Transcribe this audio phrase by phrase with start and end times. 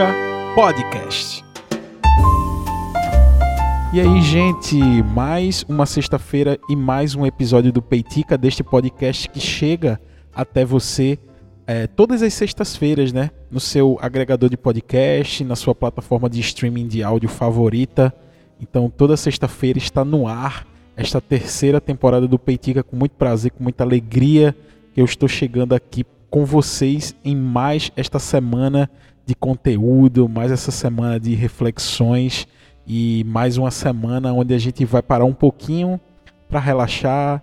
[0.00, 0.14] Peitica
[0.54, 1.44] Podcast.
[3.92, 9.38] E aí, gente, mais uma sexta-feira e mais um episódio do Peitica deste podcast que
[9.38, 10.00] chega
[10.34, 11.18] até você
[11.66, 13.30] é, todas as sextas-feiras, né?
[13.50, 18.14] No seu agregador de podcast, na sua plataforma de streaming de áudio favorita.
[18.58, 23.62] Então, toda sexta-feira está no ar esta terceira temporada do Peitica com muito prazer, com
[23.62, 24.56] muita alegria
[24.94, 28.88] que eu estou chegando aqui com vocês em mais esta semana
[29.30, 32.48] de conteúdo, mais essa semana de reflexões
[32.84, 36.00] e mais uma semana onde a gente vai parar um pouquinho
[36.48, 37.40] para relaxar.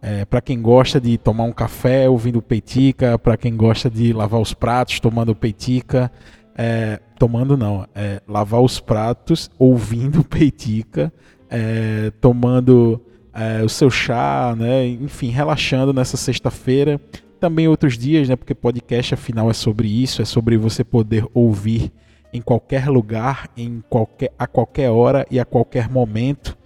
[0.00, 4.40] É, para quem gosta de tomar um café ouvindo peitica, para quem gosta de lavar
[4.40, 6.12] os pratos tomando peitica,
[6.56, 11.12] é, tomando não, é, lavar os pratos ouvindo peitica,
[11.50, 13.00] é, tomando
[13.32, 14.86] é, o seu chá, né?
[14.86, 17.00] enfim, relaxando nessa sexta-feira
[17.34, 18.36] também outros dias, né?
[18.36, 21.92] Porque podcast afinal é sobre isso, é sobre você poder ouvir
[22.32, 26.56] em qualquer lugar, em qualquer, a qualquer hora e a qualquer momento.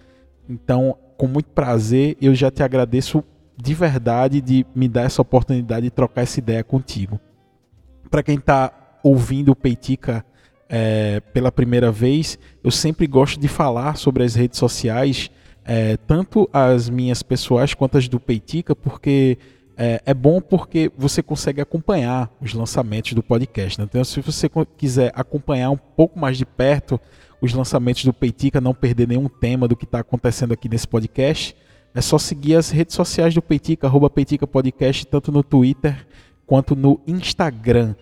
[0.49, 3.23] Então, com muito prazer, eu já te agradeço
[3.57, 7.21] de verdade de me dar essa oportunidade de trocar essa ideia contigo.
[8.11, 8.73] Para quem está
[9.03, 10.25] ouvindo o Peitica
[10.69, 15.31] é, pela primeira vez, eu sempre gosto de falar sobre as redes sociais,
[15.65, 19.37] é, tanto as minhas pessoais quanto as do Peitica, porque
[19.81, 23.79] é, é, bom porque você consegue acompanhar os lançamentos do podcast.
[23.79, 23.87] Né?
[23.89, 27.01] Então, se você quiser acompanhar um pouco mais de perto
[27.41, 31.55] os lançamentos do Peitica, não perder nenhum tema do que está acontecendo aqui nesse podcast,
[31.95, 36.05] é só seguir as redes sociais do Peitica, arroba Peitica Podcast, tanto no Twitter
[36.45, 37.95] quanto no Instagram.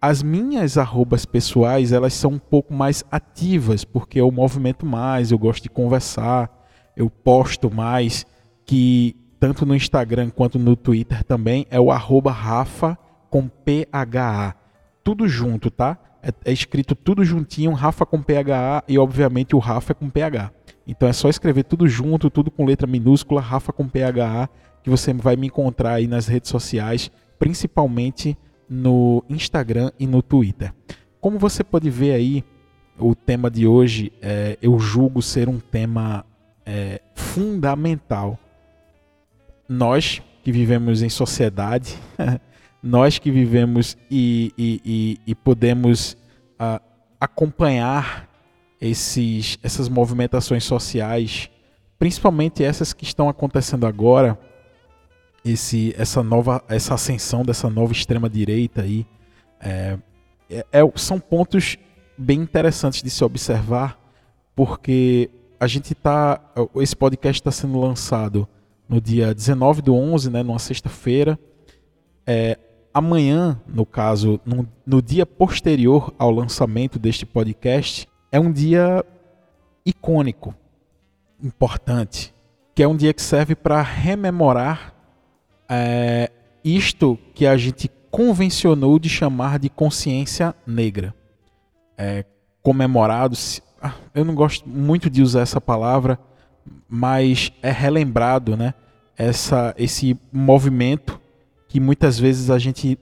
[0.00, 5.38] As minhas arrobas pessoais, elas são um pouco mais ativas, porque eu movimento mais, eu
[5.38, 6.50] gosto de conversar,
[6.96, 8.26] eu posto mais,
[8.66, 12.96] que tanto no Instagram quanto no Twitter também, é o arroba Rafa
[13.28, 14.54] com PHA.
[15.02, 15.98] Tudo junto, tá?
[16.22, 20.52] É, é, escrito tudo juntinho, Rafa com PHA e obviamente o Rafa é com PH.
[20.86, 24.48] Então é só escrever tudo junto, tudo com letra minúscula, Rafa com PHA,
[24.80, 28.38] que você vai me encontrar aí nas redes sociais, principalmente
[28.70, 30.72] no Instagram e no Twitter.
[31.20, 32.44] Como você pode ver aí,
[32.96, 36.24] o tema de hoje é, eu julgo ser um tema
[36.64, 38.38] é, fundamental
[39.72, 41.96] nós que vivemos em sociedade,
[42.82, 46.16] nós que vivemos e, e, e, e podemos
[46.60, 46.80] uh,
[47.18, 48.28] acompanhar
[48.80, 51.48] esses, essas movimentações sociais,
[51.98, 54.38] principalmente essas que estão acontecendo agora,
[55.44, 59.06] esse, essa nova, essa ascensão dessa nova extrema direita aí,
[59.60, 59.98] é,
[60.50, 61.78] é, é são pontos
[62.18, 63.98] bem interessantes de se observar,
[64.54, 66.40] porque a gente está,
[66.76, 68.48] esse podcast está sendo lançado
[68.88, 71.38] no dia 19 do 11, né, numa sexta-feira.
[72.26, 72.58] É,
[72.92, 79.04] amanhã, no caso, no, no dia posterior ao lançamento deste podcast, é um dia
[79.84, 80.54] icônico,
[81.42, 82.34] importante,
[82.74, 84.94] que é um dia que serve para rememorar
[85.68, 86.30] é,
[86.64, 91.14] isto que a gente convencionou de chamar de consciência negra.
[91.96, 92.24] É,
[92.62, 93.36] comemorado,
[93.80, 96.18] ah, eu não gosto muito de usar essa palavra,
[96.88, 98.74] mas é relembrado, né?
[99.16, 101.20] essa, esse movimento
[101.68, 102.98] que muitas vezes a gente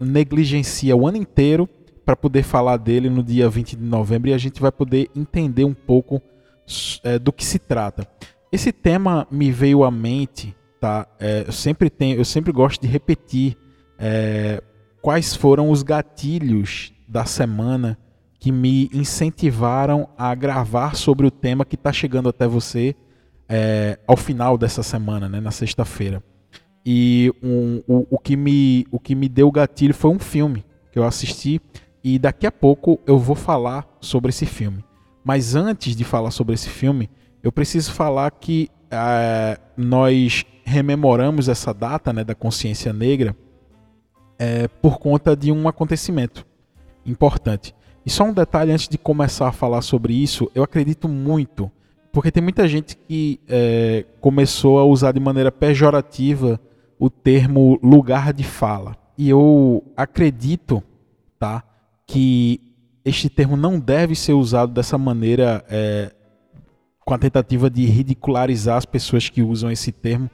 [0.00, 1.68] negligencia o ano inteiro
[2.04, 5.64] para poder falar dele no dia 20 de novembro e a gente vai poder entender
[5.64, 6.20] um pouco
[7.04, 8.06] é, do que se trata.
[8.50, 11.06] Esse tema me veio à mente, tá?
[11.20, 13.56] É, eu sempre tenho, eu sempre gosto de repetir
[13.96, 14.60] é,
[15.00, 17.96] quais foram os gatilhos da semana
[18.40, 22.96] que me incentivaram a gravar sobre o tema que está chegando até você
[23.46, 26.24] é, ao final dessa semana, né, na sexta-feira.
[26.84, 30.98] E um, o, o, que me, o que me deu gatilho foi um filme que
[30.98, 31.60] eu assisti
[32.02, 34.82] e daqui a pouco eu vou falar sobre esse filme.
[35.22, 37.10] Mas antes de falar sobre esse filme,
[37.42, 43.36] eu preciso falar que é, nós rememoramos essa data né, da consciência negra
[44.38, 46.46] é, por conta de um acontecimento
[47.04, 47.74] importante.
[48.04, 51.70] E só um detalhe antes de começar a falar sobre isso, eu acredito muito
[52.12, 56.60] porque tem muita gente que é, começou a usar de maneira pejorativa
[56.98, 58.96] o termo lugar de fala.
[59.16, 60.82] E eu acredito
[61.38, 61.62] tá,
[62.06, 62.60] que
[63.04, 66.12] este termo não deve ser usado dessa maneira é,
[67.04, 70.28] com a tentativa de ridicularizar as pessoas que usam esse termo,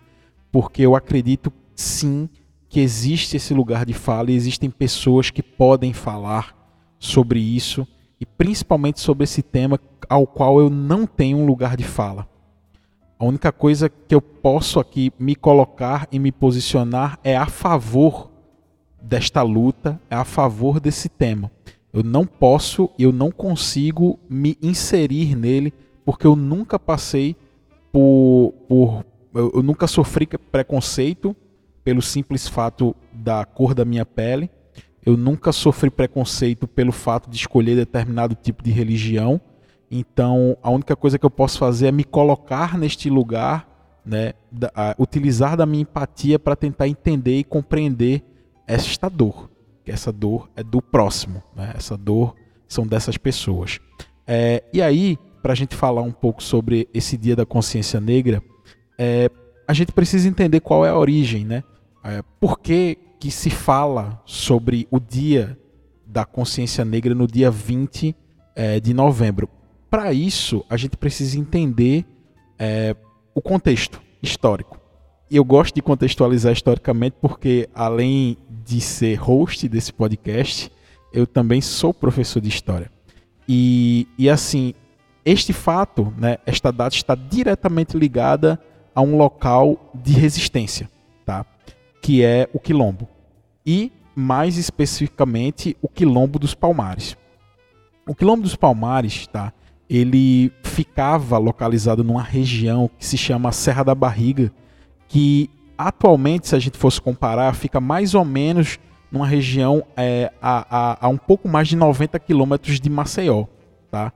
[0.50, 2.28] porque eu acredito sim
[2.68, 6.56] que existe esse lugar de fala e existem pessoas que podem falar
[6.98, 7.86] sobre isso
[8.20, 9.78] e principalmente sobre esse tema
[10.08, 12.28] ao qual eu não tenho um lugar de fala.
[13.18, 18.30] A única coisa que eu posso aqui me colocar e me posicionar é a favor
[19.00, 21.50] desta luta, é a favor desse tema.
[21.92, 25.72] Eu não posso, eu não consigo me inserir nele
[26.04, 27.34] porque eu nunca passei
[27.90, 29.04] por, por
[29.34, 31.34] eu, eu nunca sofri preconceito
[31.82, 34.50] pelo simples fato da cor da minha pele.
[35.06, 39.40] Eu nunca sofri preconceito pelo fato de escolher determinado tipo de religião.
[39.88, 44.70] Então, a única coisa que eu posso fazer é me colocar neste lugar, né, da,
[44.74, 48.24] a, utilizar da minha empatia para tentar entender e compreender
[48.66, 49.48] esta dor.
[49.84, 51.72] Que essa dor é do próximo, né?
[51.76, 52.34] essa dor
[52.66, 53.78] são dessas pessoas.
[54.26, 58.42] É, e aí, para a gente falar um pouco sobre esse Dia da Consciência Negra,
[58.98, 59.30] é,
[59.68, 61.62] a gente precisa entender qual é a origem, né?
[62.02, 65.58] É, por que, que se fala sobre o Dia
[66.06, 68.14] da Consciência Negra no dia 20
[68.54, 69.48] é, de novembro?
[69.90, 72.04] Para isso, a gente precisa entender
[72.58, 72.94] é,
[73.34, 74.80] o contexto histórico.
[75.30, 80.70] Eu gosto de contextualizar historicamente porque, além de ser host desse podcast,
[81.12, 82.90] eu também sou professor de história.
[83.48, 84.74] E, e assim,
[85.24, 88.60] este fato, né, esta data está diretamente ligada
[88.94, 90.88] a um local de resistência
[92.06, 93.08] que é o Quilombo.
[93.66, 97.16] E, mais especificamente, o Quilombo dos Palmares.
[98.08, 99.52] O Quilombo dos Palmares, tá?
[99.90, 104.52] Ele ficava localizado numa região que se chama Serra da Barriga,
[105.08, 108.78] que atualmente, se a gente fosse comparar, fica mais ou menos
[109.10, 113.46] numa região é, a, a, a, um pouco mais de 90 quilômetros de Maceió,
[113.90, 114.12] tá?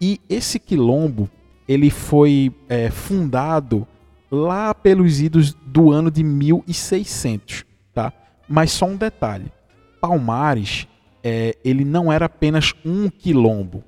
[0.00, 1.28] E esse quilombo
[1.66, 3.84] ele foi é, fundado
[4.32, 8.10] lá pelos idos do ano de 1600, tá?
[8.48, 9.52] Mas só um detalhe:
[10.00, 10.88] Palmares,
[11.22, 13.84] é, ele não era apenas um quilombo.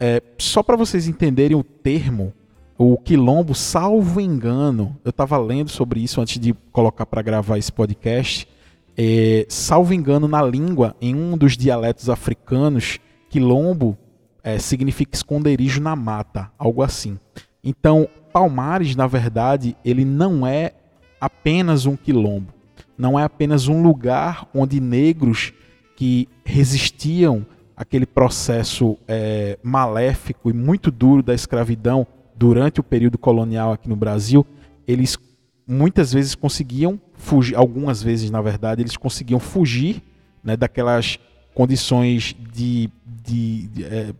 [0.00, 2.32] É, só para vocês entenderem o termo,
[2.76, 7.72] o quilombo, salvo engano, eu estava lendo sobre isso antes de colocar para gravar esse
[7.72, 8.46] podcast.
[8.98, 12.98] É, salvo engano, na língua, em um dos dialetos africanos,
[13.30, 13.96] quilombo
[14.42, 17.18] é, significa esconderijo na mata, algo assim.
[17.64, 20.74] Então, Palmares, na verdade, ele não é
[21.18, 22.52] apenas um quilombo,
[22.98, 25.54] não é apenas um lugar onde negros
[25.96, 32.06] que resistiam àquele processo é, maléfico e muito duro da escravidão
[32.36, 34.44] durante o período colonial aqui no Brasil,
[34.86, 35.16] eles
[35.66, 40.02] muitas vezes conseguiam fugir, algumas vezes na verdade, eles conseguiam fugir
[40.44, 41.18] né, daquelas
[41.54, 42.90] condições de,
[43.24, 44.14] de, de é,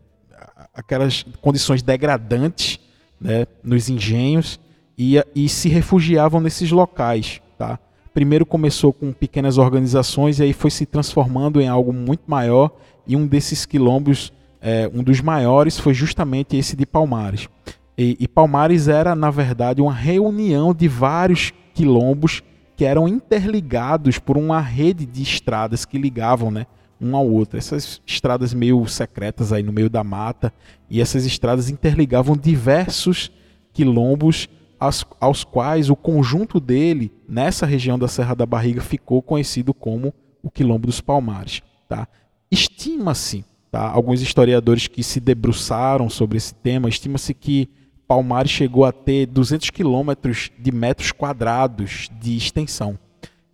[0.73, 2.81] aquelas condições degradantes
[3.21, 4.61] né, nos engenhos
[4.97, 7.41] e, e se refugiavam nesses locais.
[7.59, 7.79] Tá?
[8.15, 12.71] Primeiro começou com pequenas organizações e aí foi se transformando em algo muito maior
[13.07, 17.49] e um desses quilombos, é, um dos maiores, foi justamente esse de Palmares.
[17.97, 22.43] E, e Palmares era, na verdade, uma reunião de vários quilombos
[22.77, 26.67] que eram interligados por uma rede de estradas que ligavam, né?
[27.01, 27.59] Um ao outro.
[27.59, 30.53] Essas estradas meio secretas aí no meio da mata,
[30.89, 33.31] e essas estradas interligavam diversos
[33.73, 34.49] quilombos
[34.79, 40.13] aos, quais o conjunto dele, nessa região da Serra da Barriga, ficou conhecido como
[40.43, 41.63] o Quilombo dos Palmares.
[41.89, 42.07] Tá?
[42.51, 43.89] Estima-se, tá?
[43.89, 47.71] alguns historiadores que se debruçaram sobre esse tema, estima-se que
[48.07, 52.99] Palmares chegou a ter 200 quilômetros de metros quadrados de extensão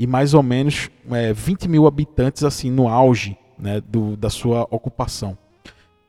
[0.03, 4.63] e mais ou menos é, 20 mil habitantes assim no auge né, do, da sua
[4.69, 5.39] ocupação.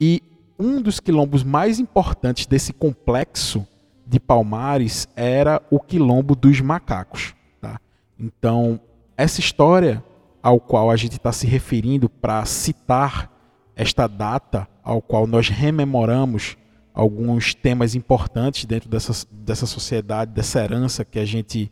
[0.02, 0.24] E
[0.58, 3.68] um dos quilombos mais importantes desse complexo
[4.04, 7.36] de Palmares era o quilombo dos macacos.
[7.62, 7.80] Tá?
[8.20, 8.80] Então,
[9.16, 10.04] essa história
[10.42, 13.32] ao qual a gente está se referindo para citar
[13.76, 16.58] esta data ao qual nós rememoramos
[16.96, 21.72] alguns temas importantes dentro dessa, dessa sociedade, dessa herança que a gente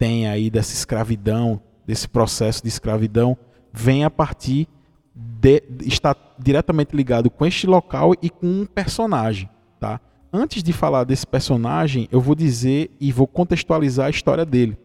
[0.00, 3.36] tem aí dessa escravidão, desse processo de escravidão,
[3.70, 4.66] vem a partir
[5.14, 9.46] de está diretamente ligado com este local e com um personagem,
[9.78, 10.00] tá?
[10.32, 14.78] Antes de falar desse personagem, eu vou dizer e vou contextualizar a história dele.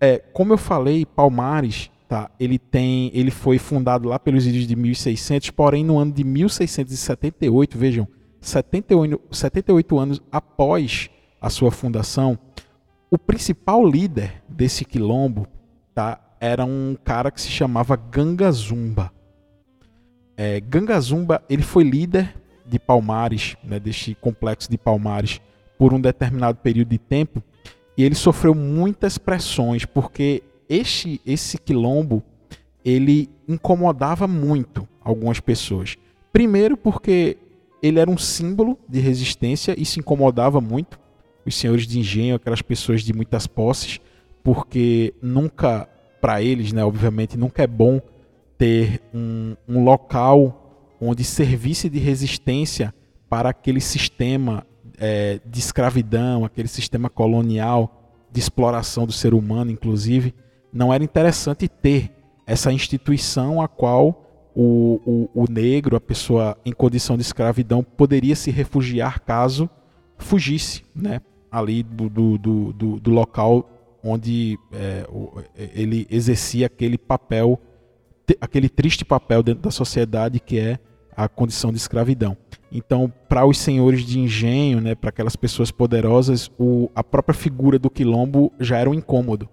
[0.00, 2.30] É, como eu falei, Palmares, tá?
[2.40, 7.76] Ele tem, ele foi fundado lá pelos idos de 1600, porém no ano de 1678,
[7.76, 8.08] vejam,
[8.40, 12.38] 78, 78 anos após a sua fundação,
[13.10, 15.46] o principal líder desse quilombo
[15.94, 19.12] tá, era um cara que se chamava Ganga Zumba.
[20.36, 22.34] É, Ganga Zumba ele foi líder
[22.66, 25.40] de Palmares, né, deste complexo de Palmares,
[25.78, 27.42] por um determinado período de tempo,
[27.96, 32.22] e ele sofreu muitas pressões, porque este, esse quilombo
[32.84, 35.96] ele incomodava muito algumas pessoas.
[36.32, 37.38] Primeiro porque
[37.82, 40.98] ele era um símbolo de resistência e se incomodava muito
[41.48, 44.00] os senhores de engenho, aquelas pessoas de muitas posses,
[44.42, 45.88] porque nunca,
[46.20, 48.00] para eles, né, obviamente, nunca é bom
[48.56, 52.94] ter um, um local onde servisse de resistência
[53.28, 54.66] para aquele sistema
[54.98, 60.34] é, de escravidão, aquele sistema colonial de exploração do ser humano, inclusive,
[60.72, 62.10] não era interessante ter
[62.46, 68.34] essa instituição a qual o, o, o negro, a pessoa em condição de escravidão, poderia
[68.34, 69.70] se refugiar caso
[70.18, 73.68] fugisse né, ali do, do, do, do local
[74.02, 75.06] onde é,
[75.74, 77.60] ele exercia aquele papel,
[78.40, 80.78] aquele triste papel dentro da sociedade que é
[81.16, 82.36] a condição de escravidão.
[82.70, 87.78] Então, para os senhores de engenho, né, para aquelas pessoas poderosas, o, a própria figura
[87.78, 89.48] do quilombo já era um incômodo,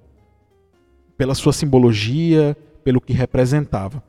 [1.17, 4.03] pela sua simbologia, pelo que representava.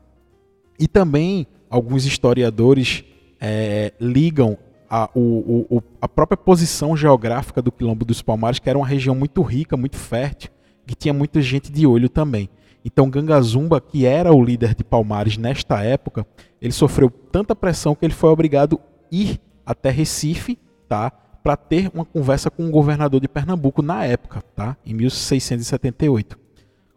[0.79, 3.03] E também alguns historiadores
[3.39, 4.57] é, ligam
[4.89, 9.15] a, o, o, a própria posição geográfica do Quilombo dos Palmares, que era uma região
[9.15, 10.51] muito rica, muito fértil,
[10.85, 12.49] que tinha muita gente de olho também.
[12.83, 16.25] Então Gangazumba, que era o líder de Palmares nesta época,
[16.61, 21.11] ele sofreu tanta pressão que ele foi obrigado a ir até Recife, tá?
[21.11, 24.77] Para ter uma conversa com o governador de Pernambuco na época, tá?
[24.85, 26.39] Em 1678.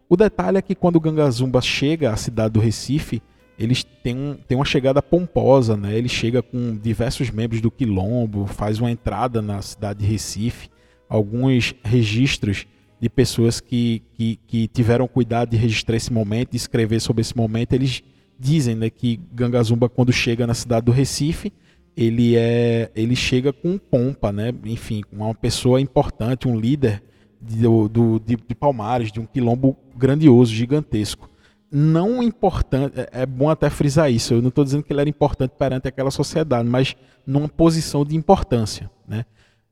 [0.08, 3.22] O detalhe é que quando Gangazumba chega à cidade do Recife,
[3.60, 5.94] eles têm, têm uma chegada pomposa, né?
[5.94, 10.70] Ele chega com diversos membros do Quilombo, faz uma entrada na cidade de Recife,
[11.06, 12.66] alguns registros
[12.98, 17.36] de pessoas que, que, que tiveram cuidado de registrar esse momento, de escrever sobre esse
[17.36, 18.02] momento, eles
[18.38, 21.52] dizem né, que Gangazumba, quando chega na cidade do Recife,
[21.94, 24.54] ele é ele chega com pompa, né?
[24.64, 27.02] Enfim, uma pessoa importante, um líder
[27.38, 31.28] de, do, de, de Palmares, de um quilombo grandioso, gigantesco
[31.70, 35.10] não importante, é, é bom até frisar isso, eu não estou dizendo que ele era
[35.10, 36.96] importante perante aquela sociedade, mas
[37.26, 38.90] numa posição de importância.
[39.06, 39.24] Né?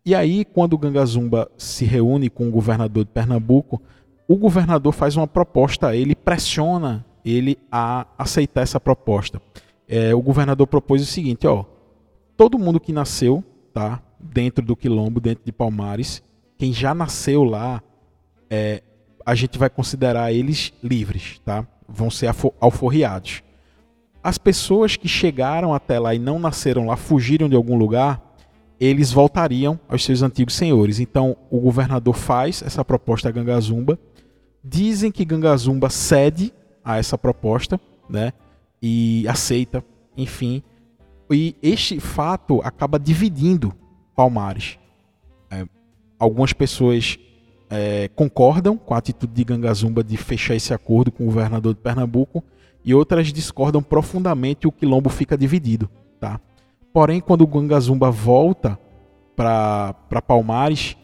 [0.04, 3.82] E aí, quando o Gangazumba se reúne com o governador de Pernambuco,
[4.28, 9.40] o governador faz uma proposta a ele, pressiona ele a aceitar essa proposta.
[9.88, 11.64] É, o governador propôs o seguinte: ó,
[12.36, 16.22] todo mundo que nasceu tá, dentro do Quilombo, dentro de Palmares,
[16.56, 17.82] quem já nasceu lá,
[18.50, 18.82] é,
[19.24, 21.40] a gente vai considerar eles livres.
[21.44, 21.66] Tá?
[21.88, 22.30] Vão ser
[22.60, 23.42] alforriados.
[24.22, 28.22] As pessoas que chegaram até lá e não nasceram lá, fugiram de algum lugar,
[28.78, 31.00] eles voltariam aos seus antigos senhores.
[31.00, 33.98] Então, o governador faz essa proposta a Gangazumba.
[34.62, 36.52] Dizem que Gangazumba cede
[36.84, 38.32] a essa proposta, né?
[38.82, 39.84] E aceita,
[40.16, 40.62] enfim.
[41.30, 43.74] E este fato acaba dividindo
[44.14, 44.78] Palmares.
[45.50, 45.66] É,
[46.18, 47.18] algumas pessoas
[47.70, 51.80] é, concordam com a atitude de Gangazumba de fechar esse acordo com o governador de
[51.80, 52.42] Pernambuco
[52.84, 55.88] e outras discordam profundamente e o quilombo fica dividido.
[56.18, 56.40] Tá?
[56.92, 58.78] Porém, quando o Gangazumba volta
[59.36, 59.94] para
[60.26, 60.96] Palmares,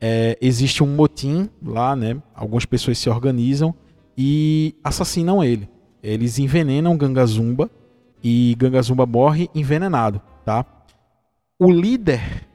[0.00, 2.16] é, existe um motim lá, né?
[2.34, 3.74] algumas pessoas se organizam
[4.16, 5.68] e assassinam ele.
[6.02, 7.70] Eles envenenam Gangazumba
[8.22, 10.20] e Gangazumba morre envenenado.
[10.44, 10.64] Tá?
[11.58, 12.46] O líder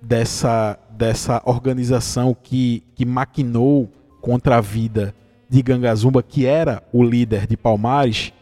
[0.00, 5.14] dessa, dessa organização que, que maquinou contra a vida
[5.48, 8.32] de Gangazumba, que era o líder de Palmares,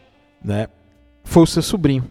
[0.43, 0.67] né,
[1.23, 2.09] foi o seu sobrinho,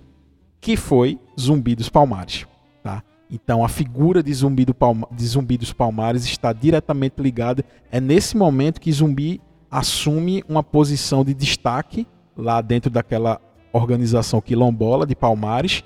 [0.61, 2.46] que foi Zumbi dos Palmares.
[2.82, 3.02] Tá?
[3.30, 7.64] Então a figura de Zumbi, do Palma, de Zumbi dos Palmares está diretamente ligada.
[7.90, 12.06] É nesse momento que Zumbi assume uma posição de destaque
[12.37, 13.40] lá dentro daquela
[13.72, 15.82] organização quilombola de Palmares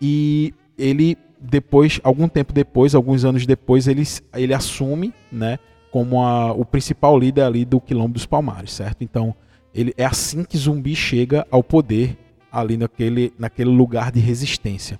[0.00, 4.02] e ele depois, algum tempo depois, alguns anos depois, ele,
[4.34, 5.58] ele assume, né,
[5.90, 9.02] como a, o principal líder ali do Quilombo dos Palmares, certo?
[9.02, 9.34] Então,
[9.74, 12.16] ele é assim que Zumbi chega ao poder
[12.50, 14.98] ali naquele, naquele lugar de resistência.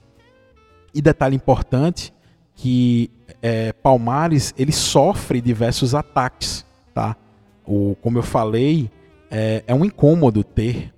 [0.94, 2.12] E detalhe importante
[2.54, 3.10] que
[3.42, 6.64] é, Palmares ele sofre diversos ataques,
[6.94, 7.16] tá?
[7.66, 8.90] O, como eu falei,
[9.30, 10.92] é, é um incômodo ter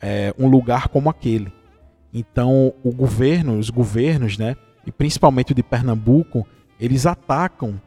[0.00, 1.52] é, um lugar como aquele.
[2.12, 6.46] Então, o governo, os governos, né, e principalmente de Pernambuco,
[6.78, 7.80] eles atacam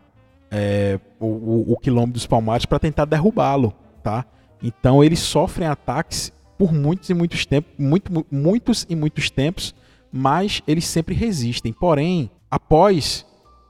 [0.50, 4.26] é, o, o, o quilombo dos Palmares para tentar derrubá-lo, tá?
[4.62, 9.76] Então eles sofrem ataques por muitos e muitos tempos, muito, muitos e muitos tempos,
[10.12, 11.74] mas eles sempre resistem.
[11.74, 13.26] Porém, após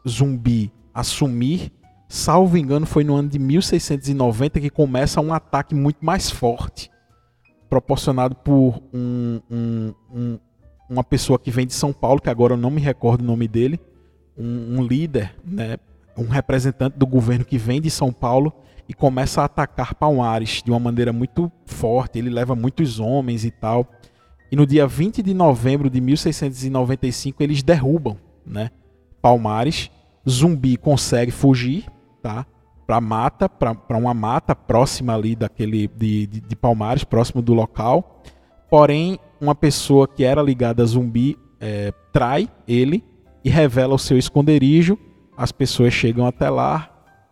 [0.08, 1.72] Zumbi assumir,
[2.08, 6.90] salvo engano, foi no ano de 1690 que começa um ataque muito mais forte,
[7.70, 10.40] proporcionado por um, um, um,
[10.90, 13.48] uma pessoa que vem de São Paulo, que agora eu não me recordo o nome
[13.48, 13.80] dele,
[14.38, 15.78] um, um líder, né,
[16.18, 18.54] um representante do governo que vem de São Paulo
[18.88, 22.20] e começa a atacar Palmares de uma maneira muito forte.
[22.20, 23.88] Ele leva muitos homens e tal.
[24.52, 28.70] E no dia 20 de novembro de 1695 eles derrubam, né,
[29.22, 29.90] Palmares.
[30.28, 31.86] Zumbi consegue fugir,
[32.22, 32.46] tá?
[32.88, 38.22] Para mata, para uma mata próxima ali daquele de, de, de Palmares, próximo do local.
[38.70, 43.04] Porém, uma pessoa que era ligada a zumbi é, trai ele
[43.44, 44.98] e revela o seu esconderijo.
[45.38, 46.90] As pessoas chegam até lá,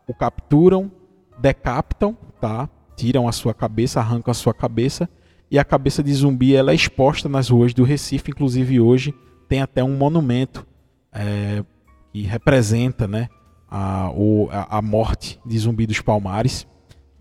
[0.07, 0.91] o capturam,
[1.39, 2.69] decapitam, tá?
[2.95, 5.09] Tiram a sua cabeça, arrancam a sua cabeça
[5.49, 9.13] e a cabeça de zumbi ela é exposta nas ruas do Recife, inclusive hoje
[9.47, 10.65] tem até um monumento
[11.13, 11.63] é,
[12.11, 13.29] que representa, né,
[13.69, 16.67] a, o, a, morte de Zumbi dos Palmares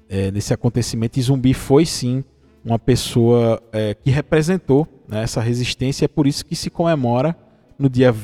[0.09, 1.19] é, nesse acontecimento.
[1.19, 2.25] E Zumbi foi sim
[2.64, 6.04] uma pessoa é, que representou né, essa resistência.
[6.04, 7.37] É por isso que se comemora
[7.78, 8.14] no dia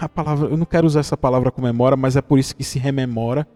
[0.00, 2.78] a palavra, eu não quero usar essa palavra comemora, mas é por isso que se
[2.78, 3.46] rememora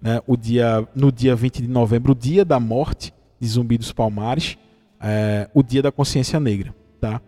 [0.00, 3.92] né, o dia, no dia 20 de novembro, o dia da morte de Zumbi dos
[3.92, 4.58] Palmares,
[5.00, 6.74] é, o dia da consciência negra.
[7.00, 7.20] Tá?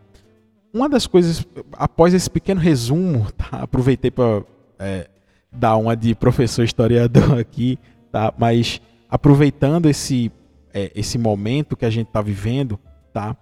[0.73, 4.43] Uma das coisas, após esse pequeno resumo, tá, aproveitei para
[4.79, 5.09] é,
[5.53, 7.79] dar uma de professor historiador aqui,
[8.11, 8.33] tá?
[8.37, 10.31] mas aproveitando esse,
[10.73, 12.79] é, esse momento que a gente está vivendo,
[13.13, 13.37] tá?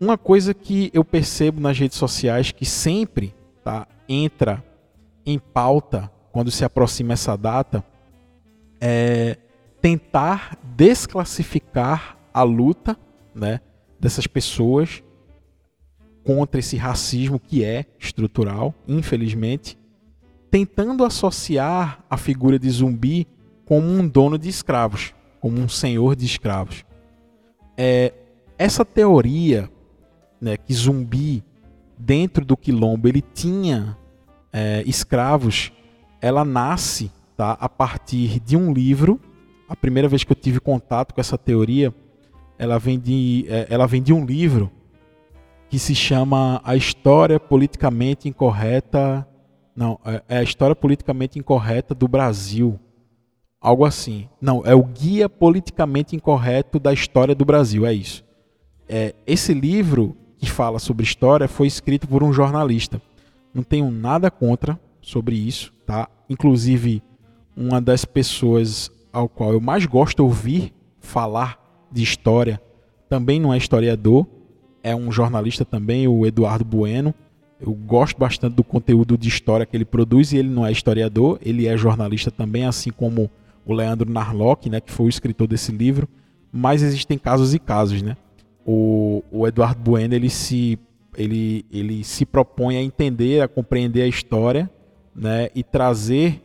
[0.00, 4.62] uma coisa que eu percebo nas redes sociais que sempre tá, entra
[5.24, 7.84] em pauta quando se aproxima essa data
[8.80, 9.38] é
[9.80, 12.96] tentar desclassificar a luta
[13.34, 13.60] né,
[13.98, 15.02] dessas pessoas
[16.24, 19.78] contra esse racismo que é estrutural, infelizmente,
[20.50, 23.26] tentando associar a figura de zumbi
[23.64, 25.14] como um dono de escravos,
[25.46, 26.84] como um senhor de escravos.
[27.76, 28.12] É,
[28.58, 29.70] essa teoria
[30.40, 31.44] né, que zumbi
[31.96, 33.96] dentro do quilombo ele tinha
[34.52, 35.70] é, escravos,
[36.20, 39.20] ela nasce tá, a partir de um livro.
[39.68, 41.94] A primeira vez que eu tive contato com essa teoria,
[42.58, 44.68] ela vem de, é, ela vem de um livro
[45.68, 49.24] que se chama A História Politicamente Incorreta.
[49.76, 52.80] Não, é, é a História Politicamente Incorreta do Brasil.
[53.66, 54.28] Algo assim.
[54.40, 58.24] Não, é o Guia Politicamente Incorreto da História do Brasil, é isso.
[58.88, 63.02] É, esse livro que fala sobre história foi escrito por um jornalista.
[63.52, 66.08] Não tenho nada contra sobre isso, tá?
[66.30, 67.02] Inclusive,
[67.56, 71.58] uma das pessoas ao qual eu mais gosto de ouvir falar
[71.90, 72.62] de história
[73.08, 74.28] também não é historiador,
[74.80, 77.12] é um jornalista também, o Eduardo Bueno.
[77.60, 81.40] Eu gosto bastante do conteúdo de história que ele produz e ele não é historiador,
[81.42, 83.28] ele é jornalista também, assim como
[83.66, 86.08] o Leandro Narlock, né, que foi o escritor desse livro.
[86.50, 88.16] Mas existem casos e casos, né?
[88.66, 90.76] o, o Eduardo Bueno ele se,
[91.16, 94.68] ele, ele se propõe a entender, a compreender a história
[95.14, 96.42] né, e trazer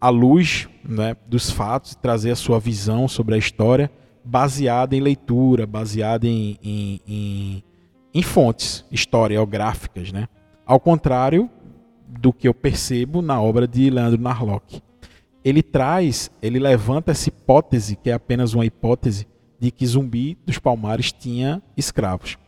[0.00, 3.90] a luz né, dos fatos, trazer a sua visão sobre a história
[4.24, 7.64] baseada em leitura, baseada em, em, em,
[8.14, 10.12] em fontes historiográficas.
[10.12, 10.28] Né?
[10.64, 11.50] Ao contrário
[12.06, 14.80] do que eu percebo na obra de Leandro Narlock.
[15.44, 19.26] Ele traz, ele levanta essa hipótese, que é apenas uma hipótese,
[19.58, 22.38] de que Zumbi dos Palmares tinha escravos.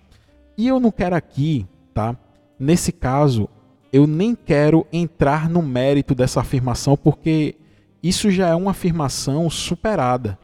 [0.56, 2.16] E eu não quero aqui, tá?
[2.58, 3.48] Nesse caso,
[3.92, 7.56] eu nem quero entrar no mérito dessa afirmação porque
[8.02, 10.38] isso já é uma afirmação superada.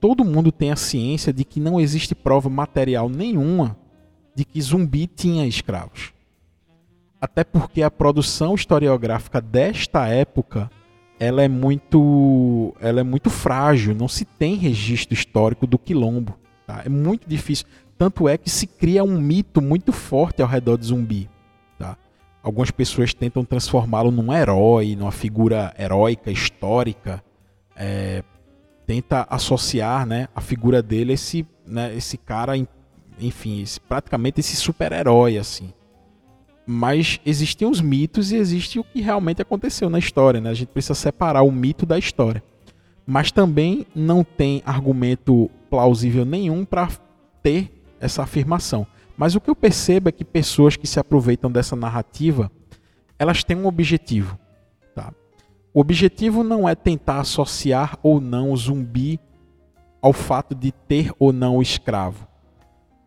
[0.00, 3.76] Todo mundo tem a ciência de que não existe prova material nenhuma
[4.34, 6.12] de que Zumbi tinha escravos.
[7.20, 10.70] Até porque a produção historiográfica desta época
[11.18, 16.34] ela é muito ela é muito frágil, não se tem registro histórico do quilombo,
[16.66, 16.82] tá?
[16.84, 20.86] É muito difícil, tanto é que se cria um mito muito forte ao redor de
[20.86, 21.28] Zumbi,
[21.78, 21.96] tá?
[22.42, 27.22] Algumas pessoas tentam transformá-lo num herói, numa figura heróica, histórica,
[27.74, 28.22] é,
[28.86, 32.56] tenta associar, né, a figura dele esse, né, esse cara,
[33.18, 35.72] enfim, esse, praticamente esse super-herói assim
[36.70, 40.38] mas existem os mitos e existe o que realmente aconteceu na história.
[40.38, 40.50] Né?
[40.50, 42.44] A gente precisa separar o mito da história.
[43.06, 46.90] Mas também não tem argumento plausível nenhum para
[47.42, 48.86] ter essa afirmação.
[49.16, 52.52] Mas o que eu percebo é que pessoas que se aproveitam dessa narrativa,
[53.18, 54.38] elas têm um objetivo.
[54.94, 55.10] Tá?
[55.72, 59.18] O objetivo não é tentar associar ou não o zumbi
[60.02, 62.28] ao fato de ter ou não o escravo.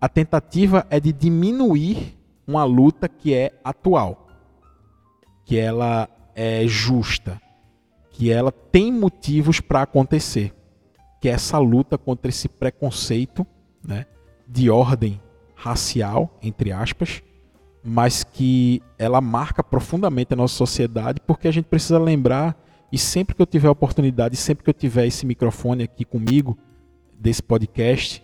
[0.01, 4.27] A tentativa é de diminuir uma luta que é atual,
[5.45, 7.41] que ela é justa,
[8.09, 10.53] que ela tem motivos para acontecer,
[11.19, 13.45] que é essa luta contra esse preconceito,
[13.85, 14.05] né,
[14.47, 15.21] de ordem
[15.55, 17.21] racial, entre aspas,
[17.83, 22.55] mas que ela marca profundamente a nossa sociedade, porque a gente precisa lembrar
[22.91, 26.57] e sempre que eu tiver oportunidade, sempre que eu tiver esse microfone aqui comigo
[27.17, 28.21] desse podcast,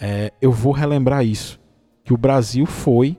[0.00, 1.58] é, eu vou relembrar isso,
[2.04, 3.18] que o Brasil foi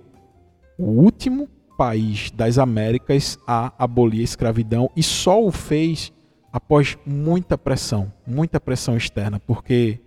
[0.79, 6.11] o último país das Américas a abolir a escravidão e só o fez
[6.51, 9.99] após muita pressão, muita pressão externa, porque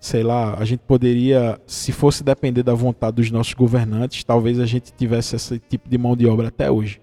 [0.00, 4.66] sei lá, a gente poderia, se fosse depender da vontade dos nossos governantes, talvez a
[4.66, 7.00] gente tivesse esse tipo de mão de obra até hoje.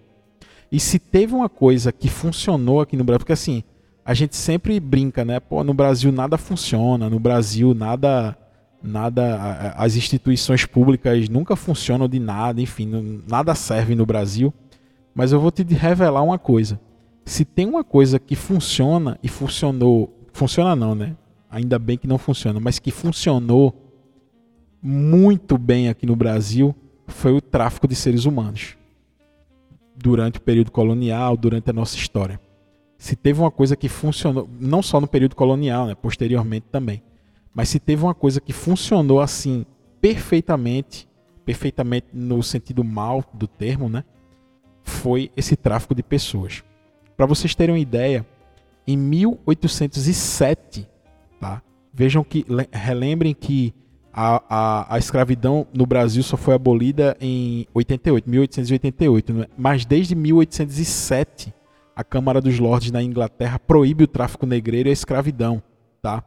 [0.72, 3.64] E se teve uma coisa que funcionou aqui no Brasil, porque assim,
[4.04, 5.40] a gente sempre brinca, né?
[5.40, 8.38] Pô, no Brasil nada funciona, no Brasil nada
[8.86, 14.54] nada as instituições públicas nunca funcionam de nada, enfim, nada serve no Brasil.
[15.14, 16.80] Mas eu vou te revelar uma coisa.
[17.26, 21.16] Se tem uma coisa que funciona e funcionou, funciona não, né?
[21.50, 23.74] Ainda bem que não funciona, mas que funcionou
[24.82, 26.76] muito bem aqui no Brasil
[27.08, 28.78] foi o tráfico de seres humanos.
[29.96, 32.40] Durante o período colonial, durante a nossa história
[32.98, 37.02] se teve uma coisa que funcionou, não só no período colonial, né, posteriormente também,
[37.56, 39.66] mas se teve uma coisa que funcionou assim
[40.02, 41.08] perfeitamente,
[41.46, 44.04] perfeitamente no sentido mal do termo, né,
[44.84, 46.64] foi esse tráfico de pessoas.
[47.16, 48.26] Para vocês terem uma ideia,
[48.86, 50.88] em 1807,
[51.40, 51.62] tá?
[51.94, 53.74] Vejam que relembrem que
[54.14, 59.46] a, a, a, escravidão no Brasil só foi abolida em 88, 1888, né?
[59.58, 61.54] mas desde 1807
[61.96, 65.62] a Câmara dos Lordes na Inglaterra proíbe o tráfico negreiro e a escravidão,
[66.02, 66.24] tá?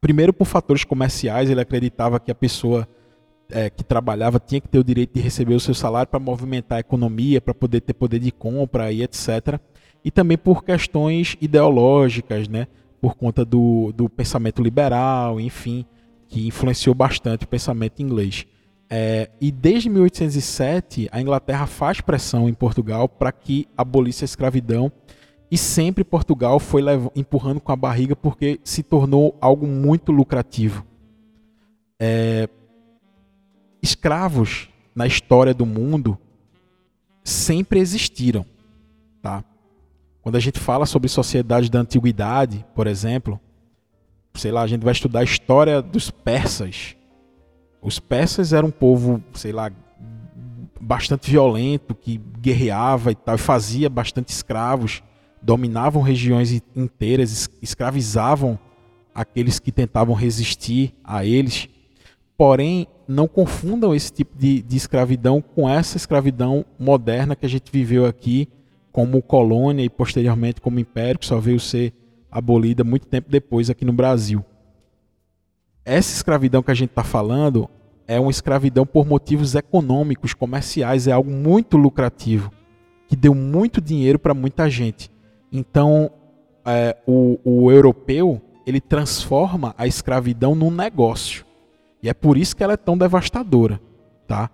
[0.00, 2.88] Primeiro por fatores comerciais, ele acreditava que a pessoa
[3.50, 6.78] é, que trabalhava tinha que ter o direito de receber o seu salário para movimentar
[6.78, 9.60] a economia, para poder ter poder de compra e etc.
[10.04, 12.66] E também por questões ideológicas, né?
[13.00, 15.84] Por conta do, do pensamento liberal, enfim,
[16.28, 18.46] que influenciou bastante o pensamento inglês.
[18.88, 24.90] É, e desde 1807, a Inglaterra faz pressão em Portugal para que abolisse a escravidão.
[25.50, 26.82] E sempre Portugal foi
[27.14, 30.86] empurrando com a barriga porque se tornou algo muito lucrativo.
[31.98, 32.48] É,
[33.82, 36.16] escravos na história do mundo
[37.24, 38.46] sempre existiram.
[39.20, 39.44] Tá?
[40.22, 43.40] Quando a gente fala sobre sociedades da antiguidade, por exemplo,
[44.34, 46.96] sei lá, a gente vai estudar a história dos persas
[47.82, 49.70] os persas eram um povo, sei lá,
[50.80, 55.02] bastante violento, que guerreava e tal, e fazia bastante escravos,
[55.42, 58.58] dominavam regiões inteiras, escravizavam
[59.14, 61.68] aqueles que tentavam resistir a eles.
[62.36, 67.70] Porém, não confundam esse tipo de, de escravidão com essa escravidão moderna que a gente
[67.72, 68.48] viveu aqui,
[68.92, 71.92] como colônia e posteriormente como império, que só veio ser
[72.30, 74.44] abolida muito tempo depois aqui no Brasil
[75.84, 77.68] essa escravidão que a gente está falando
[78.06, 82.50] é uma escravidão por motivos econômicos, comerciais, é algo muito lucrativo,
[83.08, 85.10] que deu muito dinheiro para muita gente.
[85.52, 86.10] Então,
[86.64, 91.44] é, o, o europeu ele transforma a escravidão num negócio.
[92.02, 93.80] E é por isso que ela é tão devastadora.
[94.26, 94.50] Tá?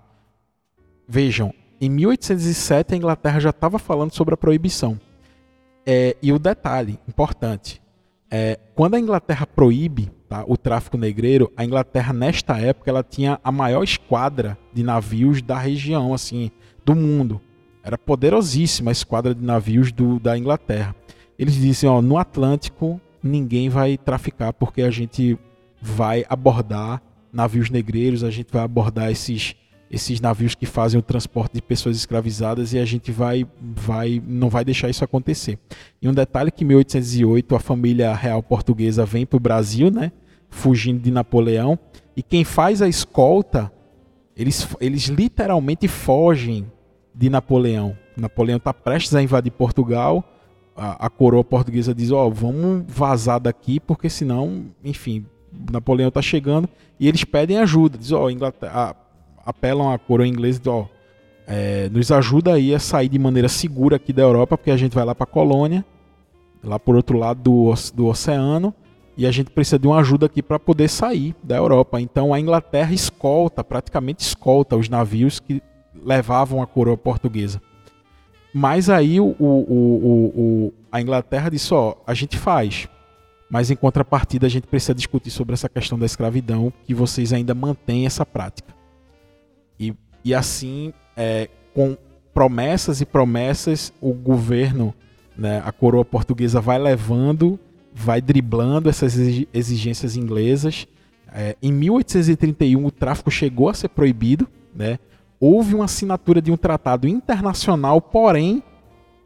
[1.07, 4.99] Vejam, em 1807 a Inglaterra já estava falando sobre a proibição.
[5.85, 7.81] É, e o detalhe importante:
[8.31, 13.39] é, quando a Inglaterra proíbe tá, o tráfico negreiro, a Inglaterra nesta época ela tinha
[13.45, 16.51] a maior esquadra de navios da região, assim,
[16.85, 17.41] do mundo.
[17.87, 20.93] Era poderosíssima a esquadra de navios do, da Inglaterra.
[21.39, 25.39] Eles dizem, ó, no Atlântico ninguém vai traficar porque a gente
[25.81, 27.01] vai abordar
[27.33, 29.55] navios negreiros, a gente vai abordar esses
[29.89, 34.49] esses navios que fazem o transporte de pessoas escravizadas e a gente vai, vai não
[34.49, 35.57] vai deixar isso acontecer.
[36.03, 40.11] E um detalhe que em 1808 a família real portuguesa vem para o Brasil, né,
[40.51, 41.79] fugindo de Napoleão,
[42.17, 43.71] e quem faz a escolta,
[44.37, 46.67] eles, eles literalmente fogem
[47.17, 47.97] de Napoleão.
[48.17, 50.23] Napoleão está prestes a invadir Portugal,
[50.77, 55.25] a, a coroa portuguesa diz, ó, oh, vamos vazar daqui, porque senão, enfim,
[55.73, 56.69] Napoleão está chegando,
[57.01, 58.95] e eles pedem ajuda, diz, ó, oh, Inglaterra
[59.45, 60.87] apelam à coroa inglesa ó,
[61.47, 64.95] é, nos ajuda aí a sair de maneira segura aqui da Europa, porque a gente
[64.95, 65.85] vai lá para a colônia,
[66.63, 68.75] lá por outro lado do, do oceano,
[69.17, 71.99] e a gente precisa de uma ajuda aqui para poder sair da Europa.
[72.01, 75.63] Então a Inglaterra escolta, praticamente escolta os navios que
[76.07, 77.61] levavam a coroa portuguesa.
[78.55, 82.89] Mas aí o, o, o, a Inglaterra disse: ó, a gente faz,
[83.51, 87.55] mas em contrapartida a gente precisa discutir sobre essa questão da escravidão, que vocês ainda
[87.55, 88.73] mantêm essa prática.
[89.79, 89.93] E,
[90.25, 91.97] e assim, é, com
[92.33, 94.95] promessas e promessas, o governo,
[95.37, 97.59] né, a coroa portuguesa vai levando,
[97.93, 99.17] vai driblando essas
[99.53, 100.87] exigências inglesas.
[101.33, 104.47] É, em 1831, o tráfico chegou a ser proibido.
[104.75, 104.99] Né?
[105.39, 108.63] Houve uma assinatura de um tratado internacional, porém,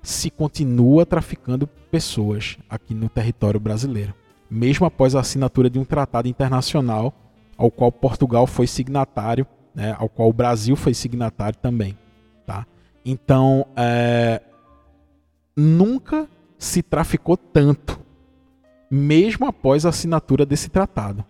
[0.03, 4.15] se continua traficando pessoas aqui no território brasileiro.
[4.51, 7.15] Mesmo após a assinatura de um tratado internacional,
[7.57, 11.97] ao qual Portugal foi signatário né, ao qual o Brasil foi signatário também.
[12.47, 12.67] Tá?
[13.05, 14.43] Então, é,
[15.57, 17.99] nunca se traficou tanto,
[18.91, 21.25] mesmo após a assinatura desse tratado.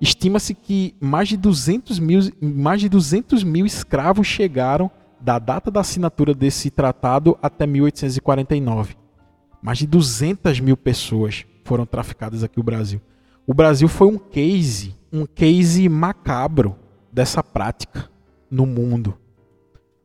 [0.00, 5.80] Estima-se que mais de, 200 mil, mais de 200 mil escravos chegaram da data da
[5.80, 8.96] assinatura desse tratado até 1849.
[9.62, 13.00] Mais de 200 mil pessoas foram traficadas aqui no Brasil.
[13.46, 16.76] O Brasil foi um case, um case macabro
[17.10, 18.10] dessa prática
[18.50, 19.16] no mundo.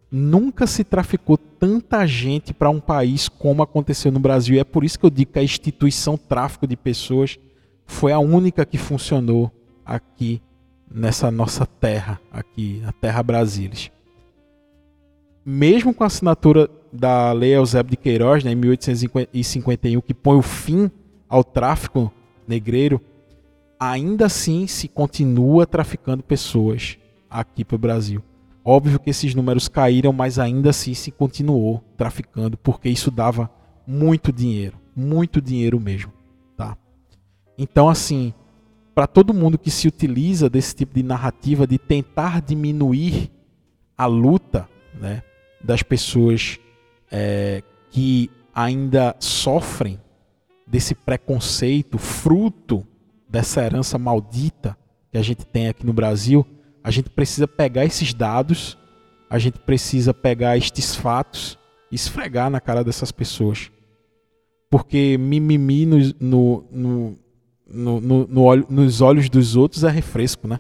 [0.10, 4.56] Nunca se traficou tanta gente para um país como aconteceu no Brasil.
[4.56, 7.38] E é por isso que eu digo que a instituição tráfico de pessoas
[7.86, 9.52] foi a única que funcionou
[9.96, 10.42] aqui
[10.90, 13.92] nessa nossa terra, aqui na Terra Brasilis.
[15.46, 20.42] Mesmo com a assinatura da Lei Eusébio de Queiroz, né, em 1851, que põe o
[20.42, 20.90] fim
[21.28, 22.12] ao tráfico
[22.48, 23.02] negreiro,
[23.80, 26.98] ainda assim se continua traficando pessoas
[27.30, 28.22] aqui para o Brasil.
[28.64, 33.50] Óbvio que esses números caíram, mas ainda assim se continuou traficando, porque isso dava
[33.88, 36.14] muito dinheiro, muito dinheiro mesmo,
[36.56, 36.78] tá?
[37.58, 38.34] Então assim,
[38.94, 43.32] para todo mundo que se utiliza desse tipo de narrativa de tentar diminuir
[43.98, 44.68] a luta,
[45.00, 45.24] né,
[45.64, 46.60] das pessoas
[47.12, 50.00] é, que ainda sofrem
[50.68, 52.86] desse preconceito, fruto
[53.30, 54.78] dessa herança maldita
[55.12, 56.46] que a gente tem aqui no Brasil,
[56.84, 58.78] a gente precisa pegar esses dados,
[59.30, 61.58] a gente precisa pegar estes fatos
[61.92, 63.72] e esfregar na cara dessas pessoas.
[64.70, 67.20] Porque mimimi no, no, no,
[67.74, 70.60] no, no, no olho, nos olhos dos outros é refresco, né?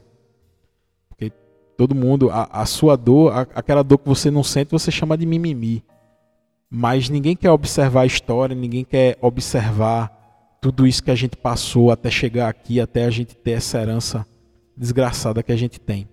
[1.09, 1.31] Porque
[1.77, 5.17] todo mundo, a, a sua dor, a, aquela dor que você não sente, você chama
[5.17, 5.83] de mimimi.
[6.69, 10.09] Mas ninguém quer observar a história, ninguém quer observar
[10.61, 14.25] tudo isso que a gente passou até chegar aqui, até a gente ter essa herança
[14.77, 16.07] desgraçada que a gente tem.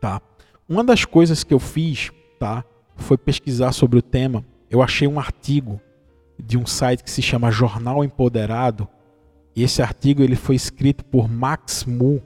[0.00, 0.20] Tá?
[0.68, 2.64] Uma das coisas que eu fiz, tá,
[2.96, 4.44] foi pesquisar sobre o tema.
[4.70, 5.80] Eu achei um artigo
[6.38, 8.88] de um site que se chama Jornal Empoderado.
[9.56, 12.22] E esse artigo ele foi escrito por Max Mu,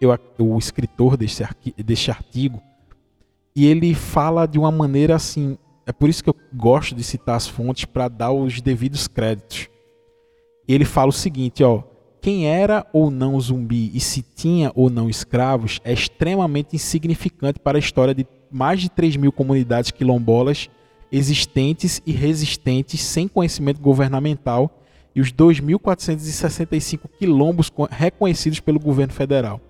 [0.00, 1.44] eu, o escritor desse,
[1.76, 2.62] desse artigo.
[3.54, 5.58] E ele fala de uma maneira assim.
[5.84, 9.68] É por isso que eu gosto de citar as fontes para dar os devidos créditos
[10.68, 11.82] ele fala o seguinte, ó,
[12.20, 17.78] quem era ou não zumbi e se tinha ou não escravos é extremamente insignificante para
[17.78, 20.68] a história de mais de 3 mil comunidades quilombolas
[21.10, 24.77] existentes e resistentes sem conhecimento governamental
[25.18, 29.60] e os 2.465 quilombos reconhecidos pelo governo federal.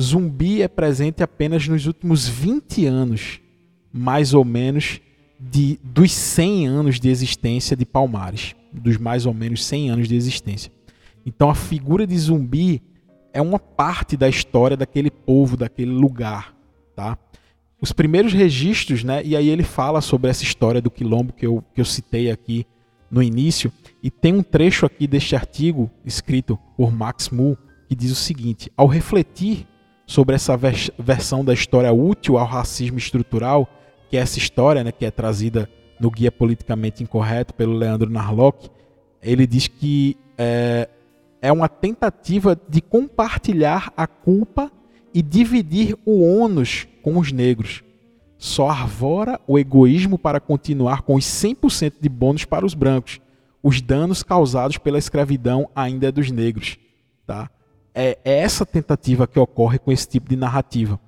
[0.00, 3.38] Zumbi é presente apenas nos últimos 20 anos,
[3.92, 4.98] mais ou menos,
[5.38, 10.16] de, dos 100 anos de existência de Palmares dos mais ou menos 100 anos de
[10.16, 10.72] existência.
[11.26, 12.82] Então a figura de zumbi
[13.30, 16.54] é uma parte da história daquele povo, daquele lugar,
[16.96, 17.18] tá?
[17.78, 19.22] Os primeiros registros, né?
[19.22, 22.66] E aí ele fala sobre essa história do quilombo que eu, que eu citei aqui
[23.10, 23.70] no início,
[24.02, 27.56] e tem um trecho aqui deste artigo escrito por Max Mu
[27.88, 29.66] que diz o seguinte: ao refletir
[30.06, 33.68] sobre essa vers versão da história útil ao racismo estrutural,
[34.10, 38.70] que é essa história, né, que é trazida no Guia Politicamente Incorreto, pelo Leandro Narlock,
[39.22, 40.88] ele diz que é,
[41.42, 44.70] é uma tentativa de compartilhar a culpa
[45.12, 47.82] e dividir o ônus com os negros.
[48.36, 53.20] Só arvora o egoísmo para continuar com os 100% de bônus para os brancos.
[53.62, 56.78] Os danos causados pela escravidão ainda é dos negros.
[57.26, 57.50] Tá?
[57.94, 61.00] É, é essa tentativa que ocorre com esse tipo de narrativa.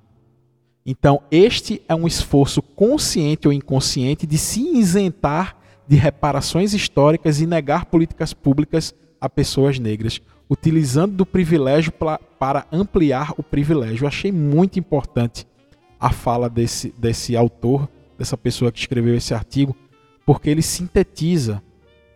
[0.85, 5.55] Então, este é um esforço consciente ou inconsciente de se isentar
[5.87, 13.33] de reparações históricas e negar políticas públicas a pessoas negras, utilizando do privilégio para ampliar
[13.37, 14.03] o privilégio.
[14.03, 15.45] Eu achei muito importante
[15.99, 17.87] a fala desse, desse autor,
[18.17, 19.75] dessa pessoa que escreveu esse artigo,
[20.25, 21.61] porque ele sintetiza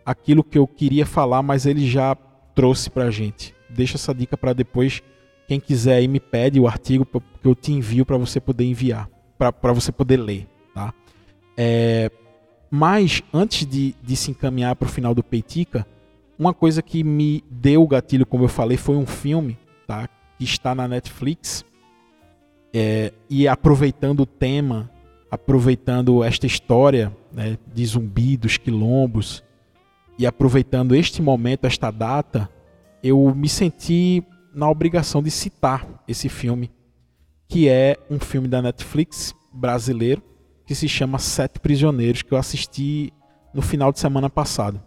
[0.06, 2.16] aquilo que eu queria falar, mas ele já
[2.54, 3.52] trouxe para a gente.
[3.68, 5.02] Deixa essa dica para depois
[5.48, 9.08] quem quiser aí me pede o artigo que eu te envio para você poder enviar,
[9.36, 10.94] para você poder ler, tá?
[11.56, 12.10] É,
[12.70, 15.86] mas antes de, de se encaminhar para o final do Peitica,
[16.38, 20.08] uma coisa que me deu o gatilho, como eu falei, foi um filme, tá?
[20.38, 21.64] Que está na Netflix.
[22.74, 24.90] É, e aproveitando o tema,
[25.30, 29.42] aproveitando esta história né, de zumbi, dos quilombos,
[30.18, 32.48] e aproveitando este momento, esta data,
[33.02, 34.24] eu me senti
[34.54, 36.70] na obrigação de citar esse filme,
[37.48, 40.22] que é um filme da Netflix brasileiro,
[40.64, 43.12] que se chama Sete Prisioneiros, que eu assisti
[43.52, 44.82] no final de semana passado.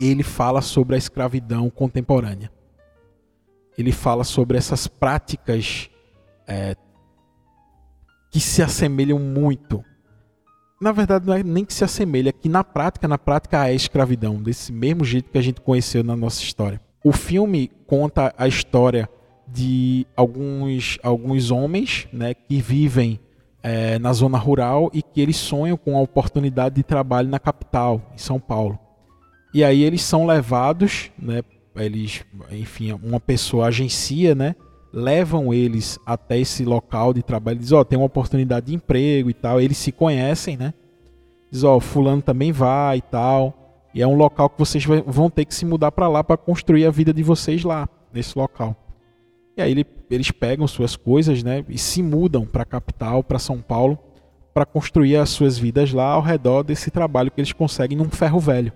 [0.00, 2.50] Ele fala sobre a escravidão contemporânea.
[3.78, 5.90] Ele fala sobre essas práticas
[6.46, 6.74] é,
[8.30, 9.84] que se assemelham muito.
[10.80, 13.74] Na verdade, não é nem que se assemelha, é que na prática, na prática é
[13.74, 16.80] escravidão, desse mesmo jeito que a gente conheceu na nossa história.
[17.02, 19.08] O filme conta a história
[19.48, 23.18] de alguns, alguns homens né, que vivem
[23.62, 28.12] é, na zona rural e que eles sonham com a oportunidade de trabalho na capital,
[28.14, 28.78] em São Paulo.
[29.54, 31.42] E aí eles são levados, né,
[31.76, 34.54] eles, enfim, uma pessoa agencia, né,
[34.92, 39.28] levam eles até esse local de trabalho, diz, ó, oh, tem uma oportunidade de emprego
[39.28, 40.72] e tal, eles se conhecem, né?
[41.50, 43.54] Diz, ó, oh, fulano também vai e tal.
[43.94, 46.84] E é um local que vocês vão ter que se mudar para lá para construir
[46.84, 48.76] a vida de vocês lá, nesse local.
[49.56, 53.38] E aí ele, eles pegam suas coisas, né, e se mudam para a capital, para
[53.38, 53.98] São Paulo,
[54.52, 58.38] para construir as suas vidas lá ao redor desse trabalho que eles conseguem num ferro
[58.38, 58.72] velho.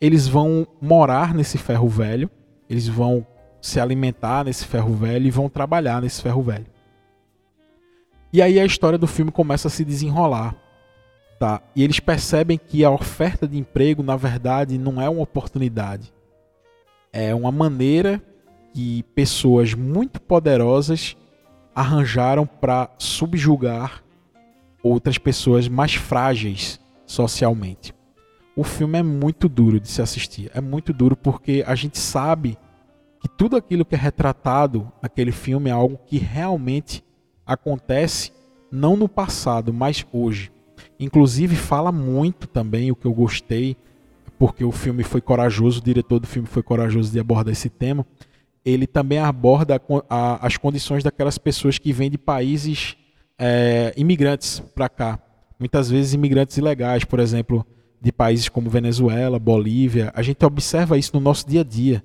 [0.00, 2.30] Eles vão morar nesse ferro velho,
[2.68, 3.26] eles vão
[3.60, 6.66] se alimentar nesse ferro velho e vão trabalhar nesse ferro velho.
[8.32, 10.54] E aí a história do filme começa a se desenrolar.
[11.38, 11.62] Tá?
[11.74, 16.12] E eles percebem que a oferta de emprego, na verdade, não é uma oportunidade.
[17.12, 18.20] É uma maneira
[18.74, 21.16] que pessoas muito poderosas
[21.74, 24.02] arranjaram para subjugar
[24.82, 27.94] outras pessoas mais frágeis socialmente.
[28.56, 30.50] O filme é muito duro de se assistir.
[30.52, 32.58] É muito duro porque a gente sabe
[33.20, 37.04] que tudo aquilo que é retratado naquele filme é algo que realmente
[37.44, 38.32] acontece
[38.70, 40.52] não no passado, mas hoje.
[41.00, 43.76] Inclusive fala muito também o que eu gostei,
[44.38, 48.06] porque o filme foi corajoso, o diretor do filme foi corajoso de abordar esse tema.
[48.64, 52.96] Ele também aborda a, as condições daquelas pessoas que vêm de países
[53.38, 55.18] é, imigrantes para cá.
[55.58, 57.66] Muitas vezes imigrantes ilegais, por exemplo,
[58.00, 60.12] de países como Venezuela, Bolívia.
[60.14, 62.02] A gente observa isso no nosso dia a dia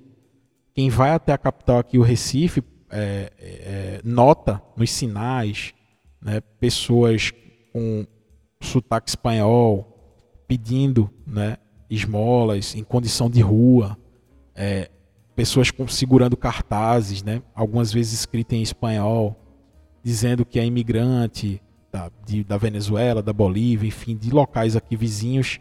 [0.74, 5.72] quem vai até a capital aqui, o Recife, é, é, nota nos sinais
[6.20, 7.32] né, pessoas
[7.72, 8.06] com
[8.60, 9.90] sotaque espanhol
[10.48, 11.56] pedindo né,
[11.88, 13.96] esmolas em condição de rua,
[14.54, 14.90] é,
[15.36, 19.36] pessoas com, segurando cartazes, né, algumas vezes escritas em espanhol,
[20.02, 25.60] dizendo que é imigrante da, de, da Venezuela, da Bolívia, enfim, de locais aqui vizinhos,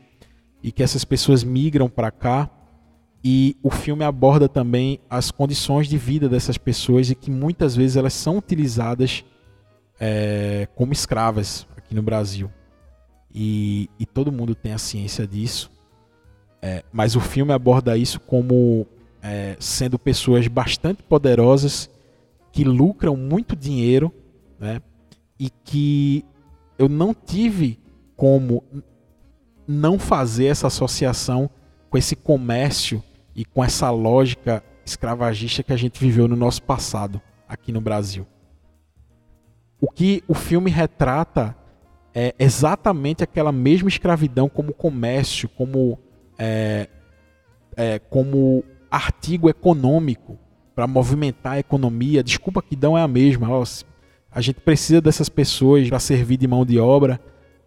[0.61, 2.49] e que essas pessoas migram para cá
[3.23, 7.95] e o filme aborda também as condições de vida dessas pessoas e que muitas vezes
[7.95, 9.23] elas são utilizadas
[9.97, 12.51] é, como escravas aqui no Brasil.
[13.33, 15.71] E, e, todo mundo tem a ciência disso.
[16.61, 18.85] É, mas o filme aborda isso como
[19.21, 21.89] é, sendo pessoas bastante poderosas
[22.51, 24.13] que lucram muito dinheiro
[24.59, 24.81] né,
[25.39, 26.23] e que
[26.77, 27.79] eu não tive
[28.15, 28.63] como
[29.67, 31.49] não fazer essa associação
[31.89, 33.03] com esse comércio
[33.35, 38.25] e com essa lógica escravagista que a gente viveu no nosso passado aqui no Brasil.
[39.79, 41.55] O que o filme retrata
[42.13, 45.97] é exatamente aquela mesma escravidão como comércio, como,
[46.37, 46.87] é,
[47.75, 50.37] é, como artigo econômico
[50.75, 52.23] para movimentar a economia.
[52.23, 53.47] Desculpa que dão é a mesma.
[54.31, 57.19] A gente precisa dessas pessoas para servir de mão de obra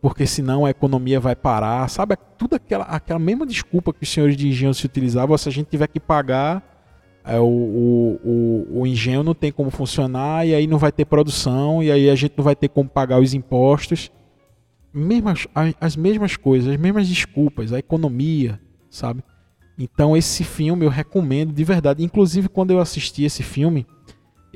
[0.07, 2.17] porque senão a economia vai parar, sabe?
[2.39, 5.67] Tudo aquela, aquela mesma desculpa que os senhores de engenho se utilizavam, se a gente
[5.67, 6.63] tiver que pagar,
[7.25, 11.07] é, o, o, o, o, engenho não tem como funcionar, e aí não vai ter
[11.07, 14.13] produção, e aí a gente não vai ter como pagar os impostos.
[14.95, 19.25] Mesmas, as, as mesmas coisas, as mesmas desculpas, a economia, sabe?
[19.77, 22.05] Então esse filme eu recomendo de verdade.
[22.05, 23.85] Inclusive quando eu assisti esse filme,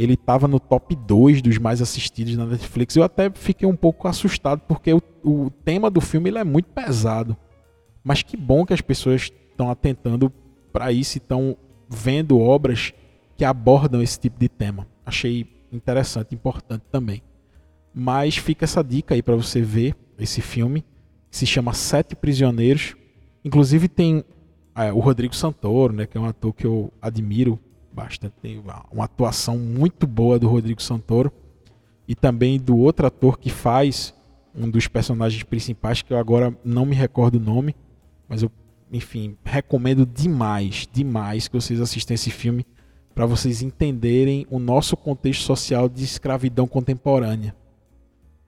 [0.01, 2.97] ele estava no top 2 dos mais assistidos na Netflix.
[2.97, 6.71] Eu até fiquei um pouco assustado porque o, o tema do filme ele é muito
[6.71, 7.37] pesado.
[8.03, 10.33] Mas que bom que as pessoas estão atentando
[10.73, 11.55] para isso e estão
[11.87, 12.95] vendo obras
[13.37, 14.87] que abordam esse tipo de tema.
[15.05, 17.23] Achei interessante, importante também.
[17.93, 20.83] Mas fica essa dica aí para você ver esse filme,
[21.31, 22.97] que se chama Sete Prisioneiros.
[23.45, 24.25] Inclusive tem
[24.75, 27.59] é, o Rodrigo Santoro, né, que é um ator que eu admiro
[27.93, 28.35] bastante.
[28.41, 31.33] Tem uma atuação muito boa do Rodrigo Santoro
[32.07, 34.15] e também do outro ator que faz
[34.55, 37.75] um dos personagens principais, que eu agora não me recordo o nome,
[38.29, 38.51] mas eu,
[38.93, 42.67] enfim, recomendo demais, demais que vocês assistam esse filme
[43.15, 47.55] para vocês entenderem o nosso contexto social de escravidão contemporânea.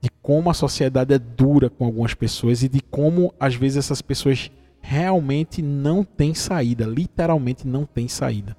[0.01, 4.01] De como a sociedade é dura com algumas pessoas e de como às vezes essas
[4.01, 8.57] pessoas realmente não têm saída, literalmente não têm saída.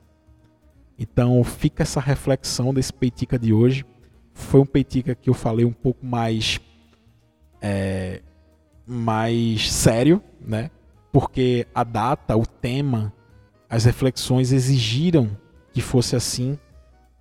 [0.99, 3.85] Então fica essa reflexão desse peitica de hoje.
[4.33, 6.61] Foi um peitica que eu falei um pouco mais
[7.61, 8.21] é,
[8.87, 10.71] mais sério, né?
[11.13, 13.13] Porque a data, o tema,
[13.69, 15.37] as reflexões exigiram
[15.73, 16.59] que fosse assim.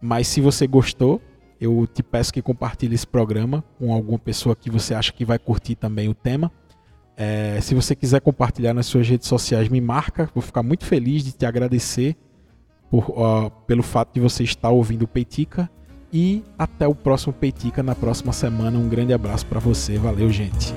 [0.01, 1.21] Mas se você gostou,
[1.59, 5.39] eu te peço que compartilhe esse programa com alguma pessoa que você acha que vai
[5.39, 6.51] curtir também o tema.
[7.15, 10.30] É, se você quiser compartilhar nas suas redes sociais, me marca.
[10.34, 12.17] Vou ficar muito feliz de te agradecer
[12.94, 15.68] por, uh, pelo fato de você estar ouvindo o Peitica.
[16.14, 18.78] E até o próximo Peitica na próxima semana.
[18.78, 19.98] Um grande abraço para você.
[19.98, 20.76] Valeu, gente.